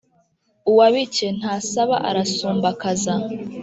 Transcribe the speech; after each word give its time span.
Uwabike 0.69 1.27
ntasaba 1.37 1.95
arasumbakaza. 2.09 3.13